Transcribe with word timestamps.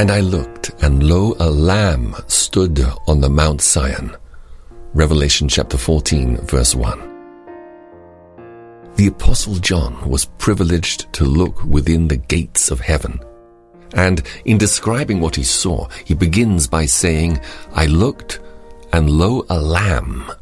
And 0.00 0.10
I 0.10 0.20
looked, 0.20 0.70
and 0.80 1.02
lo, 1.02 1.36
a 1.40 1.50
lamb 1.50 2.16
stood 2.26 2.80
on 3.06 3.20
the 3.20 3.28
Mount 3.28 3.60
Sion. 3.60 4.16
Revelation 4.94 5.46
chapter 5.46 5.76
14, 5.76 6.38
verse 6.46 6.74
1. 6.74 6.98
The 8.94 9.08
Apostle 9.08 9.56
John 9.56 10.08
was 10.08 10.24
privileged 10.24 11.12
to 11.12 11.26
look 11.26 11.62
within 11.64 12.08
the 12.08 12.16
gates 12.16 12.70
of 12.70 12.80
heaven. 12.80 13.20
And 13.92 14.22
in 14.46 14.56
describing 14.56 15.20
what 15.20 15.36
he 15.36 15.44
saw, 15.44 15.86
he 16.06 16.14
begins 16.14 16.66
by 16.66 16.86
saying, 16.86 17.38
I 17.74 17.84
looked, 17.84 18.40
and 18.94 19.10
lo, 19.10 19.44
a 19.50 19.60
lamb 19.60 20.32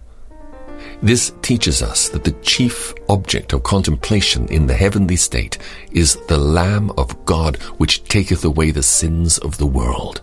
this 1.03 1.33
teaches 1.43 1.80
us 1.80 2.09
that 2.09 2.25
the 2.25 2.37
chief 2.43 2.93
object 3.09 3.53
of 3.53 3.62
contemplation 3.62 4.49
in 4.49 4.67
the 4.67 4.75
heavenly 4.75 5.17
state 5.17 5.59
is 5.93 6.17
the 6.27 6.39
Lamb 6.39 6.91
of 6.99 7.25
God 7.25 7.57
which 7.79 8.03
taketh 8.05 8.45
away 8.45 8.72
the 8.72 8.82
sins 8.82 9.39
of 9.39 9.57
the 9.58 9.67
world. 9.67 10.22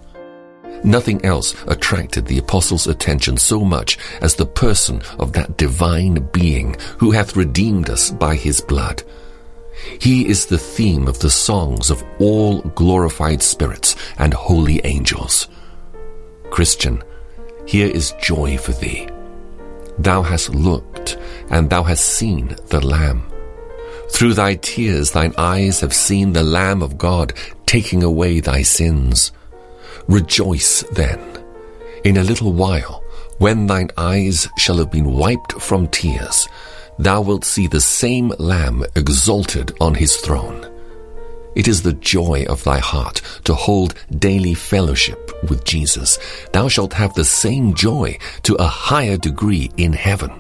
Nothing 0.84 1.24
else 1.26 1.56
attracted 1.68 2.26
the 2.26 2.38
apostles' 2.38 2.88
attention 2.88 3.38
so 3.38 3.64
much 3.64 3.98
as 4.22 4.36
the 4.36 4.46
person 4.46 5.02
of 5.18 5.34
that 5.34 5.58
divine 5.58 6.30
being 6.32 6.76
who 7.00 7.12
hath 7.12 7.38
redeemed 7.38 7.90
us 7.90 8.12
by 8.12 8.36
his 8.36 8.60
blood. 8.62 9.02
He 10.00 10.28
is 10.28 10.46
the 10.46 10.58
theme 10.58 11.08
of 11.08 11.20
the 11.20 11.30
songs 11.30 11.90
of 11.90 12.04
all 12.20 12.62
glorified 12.62 13.42
spirits 13.42 13.96
and 14.18 14.34
holy 14.34 14.82
angels. 14.84 15.48
Christian, 16.52 17.04
here 17.66 17.88
is 17.88 18.14
joy 18.22 18.58
for 18.58 18.74
thee. 18.74 19.10
Thou 19.98 20.22
hast 20.22 20.50
looked, 20.50 21.18
and 21.50 21.70
thou 21.70 21.84
hast 21.84 22.06
seen 22.06 22.56
the 22.68 22.86
Lamb. 22.86 23.24
Through 24.12 24.36
thy 24.36 24.56
tears 24.56 25.12
thine 25.12 25.34
eyes 25.38 25.80
have 25.82 25.94
seen 25.94 26.34
the 26.34 26.44
Lamb 26.44 26.82
of 26.84 26.98
God 26.98 27.34
taking 27.66 28.04
away 28.04 28.40
thy 28.40 28.62
sins. 28.62 29.32
Rejoice 30.08 30.84
then. 30.92 31.20
In 32.04 32.18
a 32.18 32.24
little 32.24 32.54
while, 32.54 33.04
when 33.40 33.68
thine 33.68 33.90
eyes 33.98 34.48
shall 34.58 34.78
have 34.78 34.92
been 34.92 35.12
wiped 35.12 35.54
from 35.54 35.88
tears, 35.88 36.48
thou 37.00 37.22
wilt 37.22 37.44
see 37.44 37.68
the 37.68 37.82
same 37.82 38.32
Lamb 38.38 38.84
exalted 38.96 39.76
on 39.82 39.96
his 39.96 40.16
throne. 40.18 40.75
It 41.56 41.68
is 41.68 41.82
the 41.82 41.94
joy 41.94 42.46
of 42.50 42.64
thy 42.64 42.80
heart 42.80 43.22
to 43.46 43.54
hold 43.54 43.96
daily 44.20 44.54
fellowship 44.54 45.32
with 45.50 45.64
Jesus. 45.64 46.20
Thou 46.52 46.68
shalt 46.68 46.94
have 46.94 47.14
the 47.14 47.26
same 47.26 47.74
joy 47.74 48.18
to 48.44 48.56
a 48.56 48.68
higher 48.68 49.18
degree 49.18 49.72
in 49.78 49.94
heaven. 49.94 50.32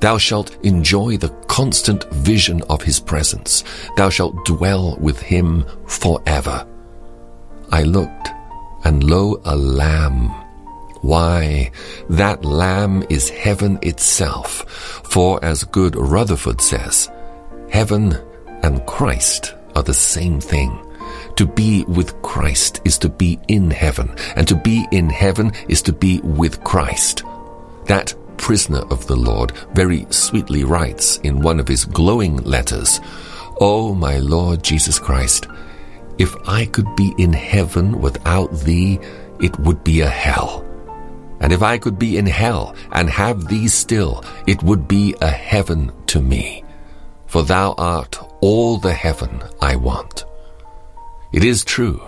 Thou 0.00 0.18
shalt 0.18 0.56
enjoy 0.64 1.16
the 1.16 1.28
constant 1.46 2.04
vision 2.12 2.62
of 2.68 2.82
his 2.82 2.98
presence. 2.98 3.62
Thou 3.96 4.10
shalt 4.10 4.44
dwell 4.44 4.96
with 4.98 5.20
him 5.20 5.64
forever. 5.86 6.66
I 7.70 7.84
looked, 7.84 8.30
and 8.84 9.04
lo, 9.04 9.40
a 9.44 9.54
lamb. 9.54 10.28
Why, 11.02 11.70
that 12.08 12.44
lamb 12.44 13.04
is 13.08 13.30
heaven 13.30 13.78
itself. 13.82 14.68
For 15.04 15.42
as 15.44 15.64
good 15.64 15.94
Rutherford 15.94 16.60
says, 16.60 17.08
heaven 17.70 18.18
and 18.62 18.84
Christ 18.86 19.54
are 19.74 19.82
the 19.82 19.94
same 19.94 20.40
thing. 20.40 20.86
To 21.36 21.46
be 21.46 21.84
with 21.84 22.20
Christ 22.22 22.80
is 22.84 22.98
to 22.98 23.08
be 23.08 23.38
in 23.48 23.70
heaven, 23.70 24.14
and 24.36 24.46
to 24.48 24.54
be 24.54 24.86
in 24.90 25.08
heaven 25.08 25.52
is 25.68 25.82
to 25.82 25.92
be 25.92 26.20
with 26.20 26.62
Christ. 26.64 27.24
That 27.86 28.14
prisoner 28.36 28.80
of 28.90 29.06
the 29.06 29.16
Lord 29.16 29.52
very 29.74 30.06
sweetly 30.10 30.64
writes 30.64 31.18
in 31.18 31.40
one 31.40 31.60
of 31.60 31.68
his 31.68 31.84
glowing 31.84 32.38
letters, 32.38 33.00
O 33.60 33.90
oh, 33.90 33.94
my 33.94 34.18
Lord 34.18 34.62
Jesus 34.62 34.98
Christ, 34.98 35.46
if 36.18 36.34
I 36.48 36.66
could 36.66 36.96
be 36.96 37.14
in 37.18 37.32
heaven 37.32 38.00
without 38.00 38.52
thee, 38.60 38.98
it 39.40 39.58
would 39.60 39.84
be 39.84 40.00
a 40.00 40.08
hell. 40.08 40.64
And 41.40 41.52
if 41.52 41.62
I 41.62 41.78
could 41.78 41.98
be 41.98 42.18
in 42.18 42.26
hell 42.26 42.74
and 42.92 43.08
have 43.08 43.48
thee 43.48 43.68
still, 43.68 44.24
it 44.46 44.62
would 44.62 44.86
be 44.86 45.14
a 45.20 45.30
heaven 45.30 45.92
to 46.06 46.20
me. 46.20 46.64
For 47.26 47.42
thou 47.42 47.74
art 47.78 48.18
all 48.40 48.78
the 48.78 48.92
heaven 48.92 49.42
I 49.60 49.76
want. 49.76 50.24
It 51.32 51.44
is 51.44 51.64
true, 51.64 52.00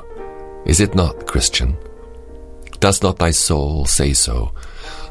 is 0.65 0.81
it 0.81 0.94
not, 0.94 1.26
Christian? 1.26 1.76
Does 2.81 3.03
not 3.03 3.19
thy 3.19 3.31
soul 3.31 3.84
say 3.84 4.12
so? 4.12 4.53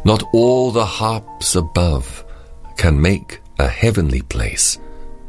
Not 0.03 0.23
all 0.33 0.71
the 0.71 0.85
harps 0.85 1.55
above 1.55 2.25
can 2.77 2.99
make 2.99 3.39
a 3.59 3.67
heavenly 3.67 4.21
place, 4.21 4.79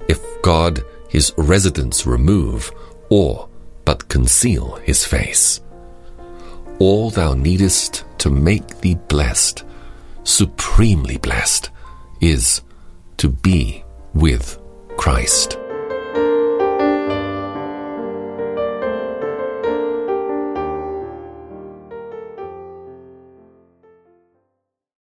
if 0.09 0.21
God 0.43 0.83
his 1.09 1.33
residence 1.37 2.07
remove, 2.07 2.73
or 3.11 3.49
but 3.85 4.09
conceal 4.09 4.77
his 4.77 5.05
face. 5.05 5.61
All 6.79 7.11
thou 7.11 7.35
needest 7.35 8.05
to 8.19 8.31
make 8.31 8.81
thee 8.81 8.97
blessed, 9.09 9.65
supremely 10.25 11.19
blessed, 11.19 11.71
is 12.21 12.63
to 13.19 13.29
be 13.29 13.85
with 14.15 14.59
Christ. 14.97 15.59